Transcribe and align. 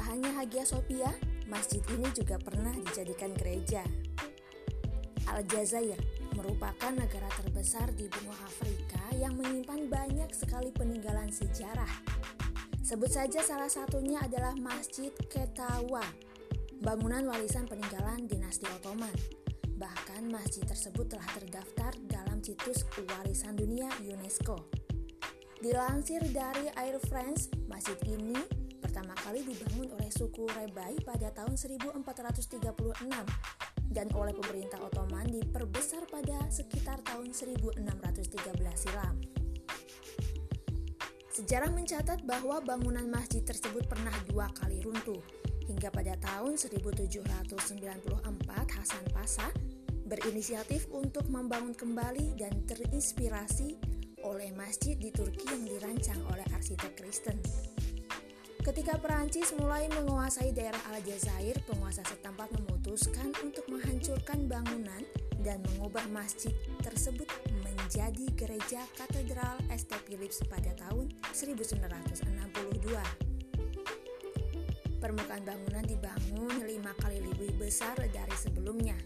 Hagia 0.00 0.62
Sophia, 0.62 1.10
masjid 1.50 1.82
ini 1.92 2.06
juga 2.14 2.38
pernah 2.38 2.70
dijadikan 2.70 3.34
gereja. 3.34 3.82
Aljazair 5.28 5.98
merupakan 6.38 6.94
negara 6.94 7.28
terbesar 7.36 7.90
di 7.92 8.06
benua 8.06 8.38
Afrika 8.46 9.02
yang 9.18 9.34
menyimpan 9.34 9.90
banyak 9.90 10.30
sekali 10.30 10.70
peninggalan 10.72 11.28
sejarah. 11.28 11.90
Sebut 12.80 13.12
saja 13.12 13.44
salah 13.44 13.68
satunya 13.68 14.22
adalah 14.24 14.56
Masjid 14.56 15.12
Ketawa, 15.28 16.00
bangunan 16.80 17.28
warisan 17.28 17.68
peninggalan 17.68 18.24
dinasti 18.24 18.64
Ottoman. 18.72 19.12
Bahkan 19.76 20.32
masjid 20.32 20.64
tersebut 20.64 21.12
telah 21.12 21.28
terdaftar 21.36 21.92
dalam 22.08 22.40
situs 22.40 22.88
warisan 22.96 23.58
dunia 23.58 23.92
UNESCO. 24.00 24.64
Dilansir 25.60 26.22
dari 26.30 26.70
Air 26.78 27.02
France, 27.04 27.52
masjid 27.66 27.98
ini 28.08 28.57
pertama 28.88 29.12
kali 29.20 29.44
dibangun 29.44 29.92
oleh 30.00 30.08
suku 30.08 30.48
Rebai 30.48 30.96
pada 31.04 31.28
tahun 31.36 31.60
1436 31.60 32.72
dan 33.92 34.08
oleh 34.16 34.32
pemerintah 34.32 34.80
Ottoman 34.80 35.28
diperbesar 35.28 36.08
pada 36.08 36.48
sekitar 36.48 37.04
tahun 37.04 37.36
1613 37.36 37.84
silam. 38.80 39.20
Sejarah 41.28 41.68
mencatat 41.68 42.24
bahwa 42.24 42.64
bangunan 42.64 43.04
masjid 43.12 43.44
tersebut 43.44 43.84
pernah 43.84 44.16
dua 44.24 44.48
kali 44.56 44.80
runtuh, 44.80 45.20
hingga 45.68 45.92
pada 45.92 46.16
tahun 46.16 46.56
1794 46.56 47.44
Hasan 48.72 49.04
Pasha 49.12 49.52
berinisiatif 50.08 50.88
untuk 50.96 51.28
membangun 51.28 51.76
kembali 51.76 52.40
dan 52.40 52.64
terinspirasi 52.64 53.76
oleh 54.24 54.48
masjid 54.56 54.96
di 54.96 55.12
Turki 55.12 55.44
yang 55.44 55.68
dirancang 55.68 56.24
oleh 56.32 56.48
arsitek 56.56 56.96
Kristen. 56.96 57.36
Ketika 58.62 58.98
Perancis 58.98 59.54
mulai 59.58 59.86
menguasai 59.90 60.50
daerah 60.50 60.80
Aljazair, 60.90 61.58
penguasa 61.66 62.02
setempat 62.06 62.50
memutuskan 62.58 63.30
untuk 63.42 63.66
menghancurkan 63.70 64.50
bangunan 64.50 65.02
dan 65.42 65.62
mengubah 65.72 66.06
masjid 66.10 66.54
tersebut 66.82 67.30
menjadi 67.62 68.26
gereja 68.34 68.82
katedral 68.98 69.58
St. 69.70 69.94
Philips 70.06 70.42
pada 70.50 70.74
tahun 70.78 71.10
1962. 71.30 72.94
Permukaan 74.98 75.46
bangunan 75.46 75.86
dibangun 75.86 76.66
lima 76.66 76.90
kali 76.98 77.22
lebih 77.22 77.54
besar 77.54 77.94
dari 78.10 78.34
sebelumnya, 78.34 78.98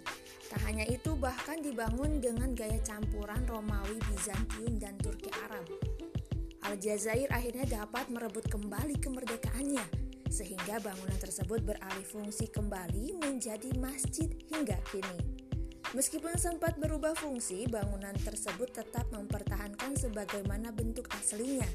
Tak 0.53 0.69
hanya 0.69 0.85
itu, 0.85 1.17
bahkan 1.17 1.65
dibangun 1.65 2.21
dengan 2.21 2.53
gaya 2.53 2.77
campuran 2.85 3.41
Romawi, 3.49 3.97
Bizantium, 4.05 4.77
dan 4.77 4.93
Turki 5.01 5.33
Arab. 5.49 5.65
Aljazair 6.63 7.27
akhirnya 7.35 7.67
dapat 7.67 8.07
merebut 8.07 8.47
kembali 8.47 9.03
kemerdekaannya, 9.03 9.83
sehingga 10.31 10.79
bangunan 10.79 11.19
tersebut 11.19 11.61
beralih 11.67 12.07
fungsi 12.07 12.47
kembali 12.49 13.19
menjadi 13.19 13.75
masjid 13.83 14.31
hingga 14.49 14.79
kini. 14.95 15.43
Meskipun 15.93 16.33
sempat 16.41 16.81
berubah 16.81 17.13
fungsi, 17.13 17.69
bangunan 17.69 18.17
tersebut 18.17 18.73
tetap 18.73 19.05
mempertahankan 19.13 19.93
sebagaimana 19.93 20.73
bentuk 20.73 21.05
aslinya. 21.13 21.69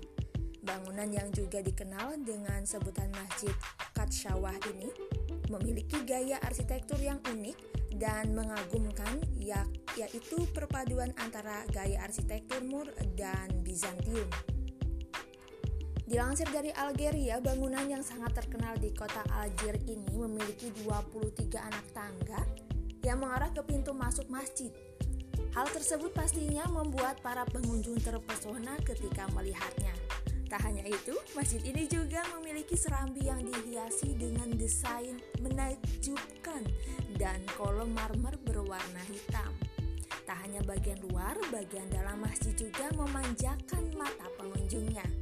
Bangunan 0.66 1.14
yang 1.14 1.30
juga 1.30 1.62
dikenal 1.62 2.26
dengan 2.26 2.66
sebutan 2.66 3.14
Masjid 3.14 3.54
Katsyawah 3.94 4.58
ini 4.74 4.90
memiliki 5.54 6.02
gaya 6.04 6.42
arsitektur 6.42 6.98
yang 6.98 7.22
unik 7.30 7.56
dan 8.02 8.34
mengagumkan 8.34 9.22
ya, 9.38 9.62
yaitu 9.96 10.50
perpaduan 10.50 11.14
antara 11.22 11.62
gaya 11.70 12.02
arsitektur 12.02 12.66
Mur 12.66 12.90
dan 13.14 13.54
Bizantium. 13.62 14.57
Dilansir 16.08 16.48
dari 16.56 16.72
Algeria, 16.72 17.44
bangunan 17.44 17.84
yang 17.84 18.00
sangat 18.00 18.40
terkenal 18.40 18.80
di 18.80 18.96
kota 18.96 19.28
Algier 19.28 19.76
ini 19.92 20.08
memiliki 20.16 20.72
23 20.88 21.60
anak 21.60 21.84
tangga 21.92 22.48
yang 23.04 23.20
mengarah 23.20 23.52
ke 23.52 23.60
pintu 23.68 23.92
masuk 23.92 24.24
masjid. 24.32 24.72
Hal 25.52 25.68
tersebut 25.68 26.16
pastinya 26.16 26.64
membuat 26.72 27.20
para 27.20 27.44
pengunjung 27.52 28.00
terpesona 28.00 28.80
ketika 28.88 29.28
melihatnya. 29.36 29.92
Tak 30.48 30.64
hanya 30.64 30.88
itu, 30.88 31.12
masjid 31.36 31.60
ini 31.68 31.92
juga 31.92 32.24
memiliki 32.40 32.80
serambi 32.80 33.28
yang 33.28 33.44
dihiasi 33.44 34.16
dengan 34.16 34.48
desain 34.56 35.20
menakjubkan 35.44 36.64
dan 37.20 37.44
kolom 37.60 37.92
marmer 37.92 38.40
berwarna 38.48 39.04
hitam. 39.12 39.52
Tak 40.24 40.40
hanya 40.40 40.64
bagian 40.64 41.04
luar, 41.12 41.36
bagian 41.52 41.92
dalam 41.92 42.24
masjid 42.24 42.56
juga 42.56 42.88
memanjakan 42.96 43.92
mata 44.00 44.32
pengunjungnya. 44.40 45.17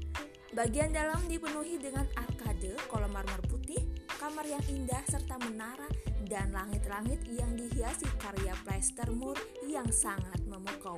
Bagian 0.55 0.95
dalam 0.95 1.19
dipenuhi 1.27 1.75
dengan 1.75 2.07
arkade, 2.15 2.79
kolom 2.87 3.11
marmer 3.11 3.43
putih, 3.51 3.91
kamar 4.07 4.47
yang 4.47 4.63
indah 4.71 5.03
serta 5.03 5.35
menara 5.35 5.83
dan 6.31 6.47
langit-langit 6.55 7.19
yang 7.27 7.59
dihiasi 7.59 8.07
karya 8.15 8.55
plaster 8.63 9.11
mur 9.11 9.35
yang 9.67 9.91
sangat 9.91 10.39
memukau. 10.47 10.95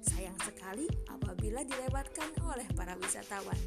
Sayang 0.00 0.40
sekali 0.40 0.88
apabila 1.12 1.60
dilewatkan 1.68 2.40
oleh 2.48 2.64
para 2.72 2.96
wisatawan. 2.96 3.60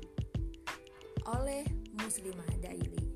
Oleh 1.29 1.61
Muslimah 1.93 2.49
Daily 2.57 3.08